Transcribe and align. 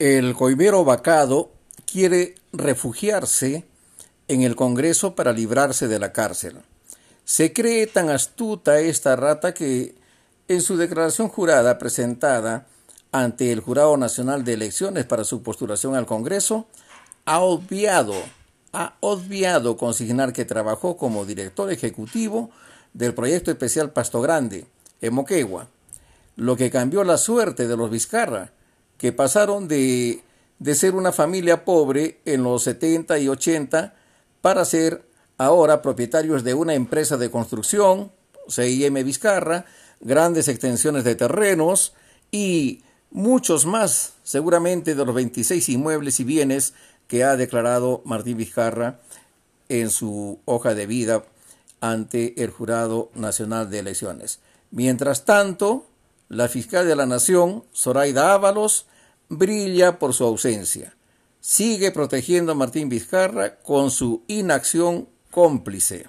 El 0.00 0.34
coimero 0.34 0.84
vacado 0.84 1.52
quiere 1.86 2.34
refugiarse 2.52 3.64
en 4.26 4.42
el 4.42 4.56
Congreso 4.56 5.14
para 5.14 5.32
librarse 5.32 5.86
de 5.86 6.00
la 6.00 6.12
cárcel. 6.12 6.56
Se 7.24 7.52
cree 7.52 7.86
tan 7.86 8.10
astuta 8.10 8.80
esta 8.80 9.14
rata 9.14 9.54
que 9.54 9.94
en 10.48 10.62
su 10.62 10.76
declaración 10.76 11.28
jurada 11.28 11.78
presentada 11.78 12.66
ante 13.12 13.52
el 13.52 13.60
Jurado 13.60 13.96
Nacional 13.96 14.44
de 14.44 14.54
Elecciones 14.54 15.04
para 15.04 15.22
su 15.22 15.44
postulación 15.44 15.94
al 15.94 16.06
Congreso, 16.06 16.66
ha 17.24 17.38
obviado, 17.38 18.14
ha 18.72 18.96
obviado 18.98 19.76
consignar 19.76 20.32
que 20.32 20.44
trabajó 20.44 20.96
como 20.96 21.24
director 21.24 21.70
ejecutivo 21.70 22.50
del 22.94 23.14
proyecto 23.14 23.52
especial 23.52 23.92
Pasto 23.92 24.20
Grande, 24.20 24.66
en 25.00 25.14
Moquegua, 25.14 25.68
lo 26.34 26.56
que 26.56 26.72
cambió 26.72 27.04
la 27.04 27.16
suerte 27.16 27.68
de 27.68 27.76
los 27.76 27.90
Vizcarra, 27.90 28.50
que 28.98 29.12
pasaron 29.12 29.68
de, 29.68 30.22
de 30.58 30.74
ser 30.74 30.94
una 30.94 31.12
familia 31.12 31.64
pobre 31.64 32.20
en 32.24 32.42
los 32.42 32.62
70 32.64 33.18
y 33.18 33.28
80 33.28 33.94
para 34.40 34.64
ser 34.64 35.04
ahora 35.38 35.82
propietarios 35.82 36.44
de 36.44 36.54
una 36.54 36.74
empresa 36.74 37.16
de 37.16 37.30
construcción, 37.30 38.12
CIM 38.48 38.94
Vizcarra, 39.04 39.66
grandes 40.00 40.48
extensiones 40.48 41.04
de 41.04 41.14
terrenos 41.14 41.94
y 42.30 42.82
muchos 43.10 43.64
más, 43.66 44.14
seguramente 44.22 44.94
de 44.94 45.04
los 45.04 45.14
26 45.14 45.68
inmuebles 45.70 46.20
y 46.20 46.24
bienes 46.24 46.74
que 47.08 47.24
ha 47.24 47.36
declarado 47.36 48.02
Martín 48.04 48.36
Vizcarra 48.36 49.00
en 49.68 49.90
su 49.90 50.38
hoja 50.44 50.74
de 50.74 50.86
vida 50.86 51.24
ante 51.80 52.42
el 52.42 52.50
Jurado 52.50 53.10
Nacional 53.14 53.70
de 53.70 53.80
Elecciones. 53.80 54.40
Mientras 54.70 55.24
tanto, 55.24 55.86
la 56.34 56.48
fiscal 56.48 56.86
de 56.86 56.96
la 56.96 57.06
Nación, 57.06 57.64
Zoraida 57.72 58.34
Ábalos, 58.34 58.86
brilla 59.28 60.00
por 60.00 60.14
su 60.14 60.24
ausencia. 60.24 60.96
Sigue 61.40 61.92
protegiendo 61.92 62.52
a 62.52 62.54
Martín 62.56 62.88
Vizcarra 62.88 63.60
con 63.60 63.90
su 63.90 64.24
inacción 64.26 65.08
cómplice. 65.30 66.06